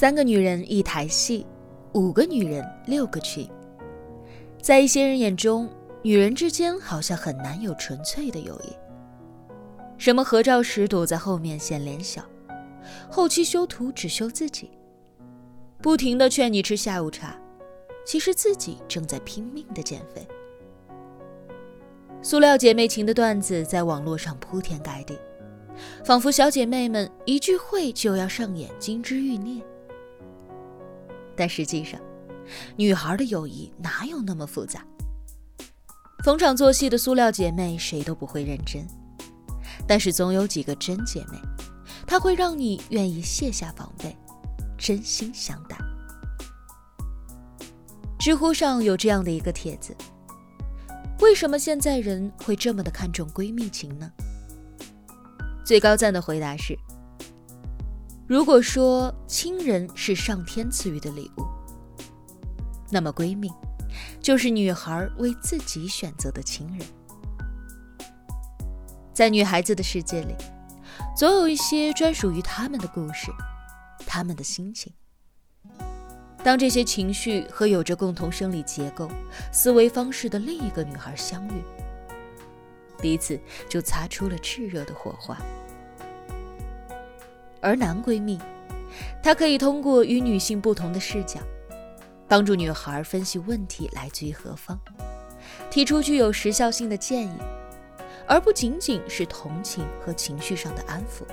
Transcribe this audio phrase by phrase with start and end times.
[0.00, 1.46] 三个女人一台戏，
[1.92, 3.46] 五个女人六个群。
[4.58, 5.68] 在一些人眼中，
[6.00, 8.72] 女人之间好像很难有纯粹的友谊。
[9.98, 12.24] 什么合照时躲在后面显脸小，
[13.10, 14.70] 后期修图只修自己，
[15.82, 17.36] 不停的劝你吃下午茶，
[18.06, 20.26] 其实自己正在拼命的减肥。
[22.22, 25.18] 塑料姐妹情的段子在网络上铺天盖地，
[26.02, 29.62] 仿佛小姐妹们一聚会就要上演金枝玉孽。
[31.40, 31.98] 但实际上，
[32.76, 34.84] 女孩的友谊哪有那么复杂？
[36.22, 38.86] 逢场作戏的塑料姐妹谁都不会认真，
[39.88, 41.40] 但是总有几个真姐妹，
[42.06, 44.14] 她会让你愿意卸下防备，
[44.76, 45.78] 真心相待。
[48.18, 49.96] 知乎上有这样的一个帖子：
[51.20, 54.12] 为什么现在人会这么的看重闺蜜情呢？
[55.64, 56.78] 最高赞的回答是。
[58.30, 61.44] 如果说亲人是上天赐予的礼物，
[62.88, 63.50] 那么闺蜜
[64.22, 66.86] 就是女孩为自己选择的亲人。
[69.12, 70.36] 在女孩子的世界里，
[71.16, 73.32] 总有一些专属于她们的故事，
[74.06, 74.92] 她们的心情。
[76.44, 79.10] 当这些情绪和有着共同生理结构、
[79.52, 81.60] 思维方式的另一个女孩相遇，
[83.02, 83.36] 彼此
[83.68, 85.36] 就擦出了炽热的火花。
[87.60, 88.38] 而男闺蜜，
[89.22, 91.40] 他可以通过与女性不同的视角，
[92.26, 94.78] 帮助女孩分析问题来自于何方，
[95.70, 97.32] 提出具有时效性的建议，
[98.26, 101.24] 而不仅仅是同情和情绪上的安抚。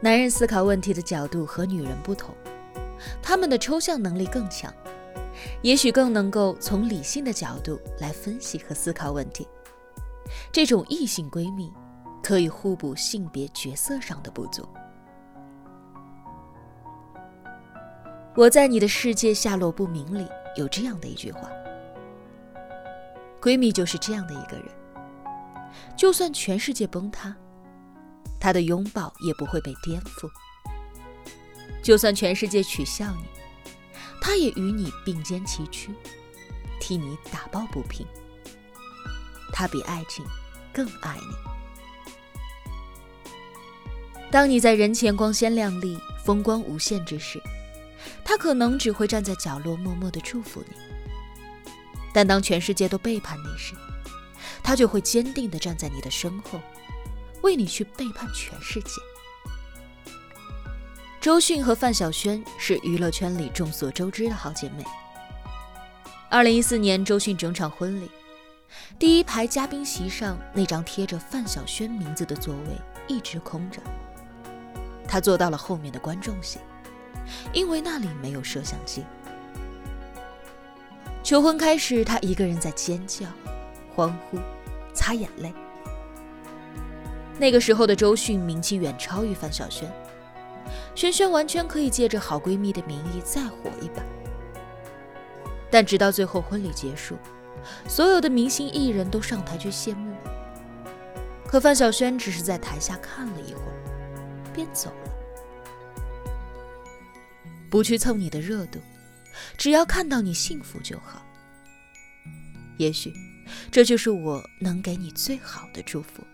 [0.00, 2.34] 男人思考问题的角度和女人不同，
[3.22, 4.72] 他们的抽象能力更强，
[5.62, 9.48] 也许更能够从理性的角度来分析和思考问题。
[10.52, 11.72] 这种异性闺蜜。
[12.26, 14.68] 可以互补性别角色上的不足。
[18.34, 21.48] 我在你的世界下落不明里有这样的一句话：
[23.40, 24.66] 闺蜜就是这样的一个人，
[25.96, 27.32] 就算全世界崩塌，
[28.40, 30.28] 她的拥抱也不会被颠覆；
[31.80, 33.24] 就算全世界取笑你，
[34.20, 35.94] 她也与你并肩齐驱，
[36.80, 38.04] 替你打抱不平。
[39.52, 40.26] 她比爱情
[40.72, 41.55] 更爱你。
[44.36, 47.42] 当你在人前光鲜亮丽、风光无限之时，
[48.22, 50.76] 他可能只会站在角落默默的祝福你；
[52.12, 53.72] 但当全世界都背叛你时，
[54.62, 56.60] 他就会坚定的站在你的身后，
[57.40, 59.00] 为你去背叛全世界。
[61.18, 64.84] 周迅和范晓萱是娱乐圈里众所周知的好姐妹。
[66.28, 68.10] 二零一四年，周迅整场婚礼，
[68.98, 73.80] 第一排嘉宾席上那张贴着范晓萱名字的座位一直空着。
[75.08, 76.58] 他坐到了后面的观众席，
[77.52, 79.04] 因为那里没有摄像机。
[81.22, 83.26] 求婚开始，他一个人在尖叫、
[83.94, 84.38] 欢呼、
[84.94, 85.52] 擦眼泪。
[87.38, 89.90] 那个时候的周迅名气远超于范晓萱，
[90.94, 94.02] 萱萱完全可以借着好闺蜜的名义再火一把。
[95.70, 97.16] 但直到最后婚礼结束，
[97.88, 100.14] 所有的明星艺人都上台去谢幕，
[101.46, 103.65] 可范晓萱只是在台下看了一会儿。
[104.56, 105.12] 便走了，
[107.68, 108.80] 不去蹭你的热度，
[109.58, 111.22] 只要看到你幸福就好。
[112.78, 113.12] 也许，
[113.70, 116.24] 这就是我能给你最好的祝福。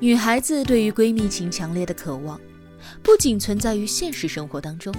[0.00, 2.38] 女孩子对于闺蜜情强烈的渴望，
[3.02, 4.94] 不仅存在于现实生活当中，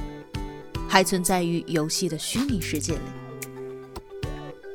[0.90, 3.24] 还存在于游戏的虚拟世界里。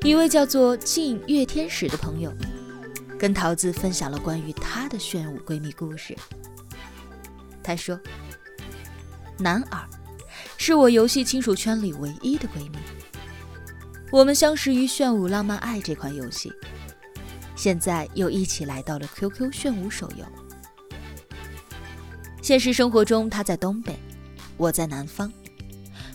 [0.03, 2.33] 一位叫做静月天使的朋友，
[3.19, 6.17] 跟桃子分享了关于她的炫舞闺蜜故事。
[7.63, 8.01] 她说
[9.39, 9.79] ：“男二
[10.57, 12.79] 是我游戏亲属圈里唯一的闺蜜，
[14.11, 16.51] 我们相识于炫舞浪漫爱这款游戏，
[17.55, 20.25] 现在又一起来到了 QQ 炫舞手游。
[22.41, 23.95] 现实生活中，她在东北，
[24.57, 25.31] 我在南方，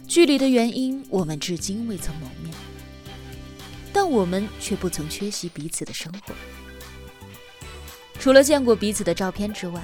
[0.08, 2.45] 距离的原因，我们至今未曾谋面。”
[3.96, 6.36] 但我们却不曾缺席彼此的生活。
[8.20, 9.82] 除了见过彼此的照片之外，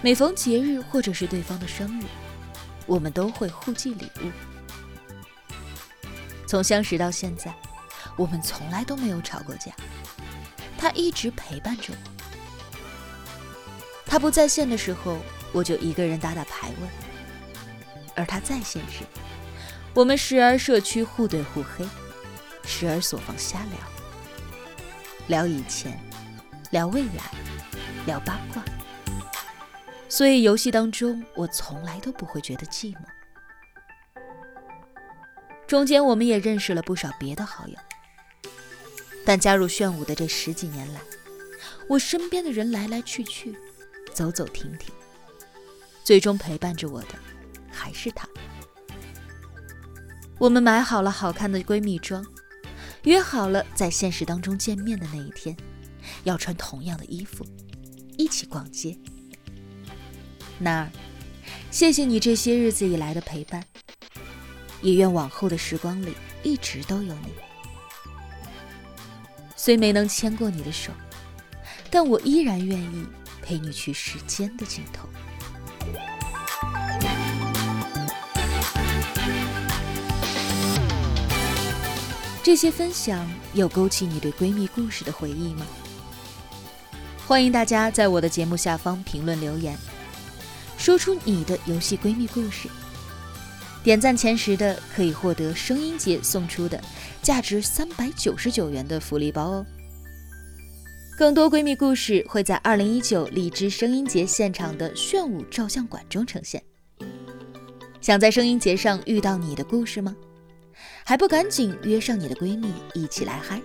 [0.00, 2.04] 每逢节日或者是对方的生日，
[2.86, 4.30] 我们都会互寄礼物。
[6.46, 7.52] 从相识到现在，
[8.16, 9.72] 我们从来都没有吵过架。
[10.78, 11.98] 他一直陪伴着我。
[14.06, 15.18] 他不在线的时候，
[15.50, 16.86] 我就一个人打打排位；
[18.14, 19.02] 而他在线时，
[19.94, 21.84] 我们时而社区互怼互黑。
[22.66, 23.78] 时而所放瞎聊，
[25.28, 25.98] 聊以前，
[26.70, 27.30] 聊未来，
[28.04, 28.62] 聊八卦。
[30.08, 32.98] 所以游戏当中，我从来都不会觉得寂寞。
[35.66, 37.76] 中间我们也认识了不少别的好友，
[39.24, 41.00] 但加入炫舞的这十几年来，
[41.88, 43.56] 我身边的人来来去去，
[44.12, 44.94] 走走停停，
[46.04, 47.08] 最终陪伴着我的
[47.70, 48.28] 还是他。
[50.38, 52.24] 我们买好了好看的闺蜜装，
[53.06, 55.56] 约好了在现实当中见面的那一天，
[56.24, 57.46] 要穿同样的衣服，
[58.18, 58.96] 一起逛街。
[60.58, 60.90] 那儿，
[61.70, 63.64] 谢谢你这些日子以来的陪伴。
[64.82, 67.30] 也愿往后的时光里一直都有你。
[69.56, 70.92] 虽没能牵过你的手，
[71.88, 73.06] 但我依然愿意
[73.40, 75.08] 陪你去时间的尽头。
[82.46, 85.66] 这些分享有勾起你对闺蜜故事的回忆吗？
[87.26, 89.76] 欢迎大家在我的节目下方评论留言，
[90.78, 92.68] 说出你的游戏闺蜜故事。
[93.82, 96.80] 点赞前十的可以获得声音节送出的
[97.20, 99.66] 价值三百九十九元的福利包哦！
[101.18, 106.62] 更多闺蜜故事会在二零一九荔枝声音节现场的炫舞照相馆中呈现。
[108.00, 110.14] 想在声音节上遇到你的故事吗？
[111.08, 113.62] 还不赶紧约上你的闺蜜一起来嗨！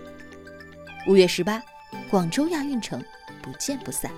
[1.07, 1.59] 五月十八，
[2.07, 3.03] 广州亚运城，
[3.41, 4.11] 不见不散。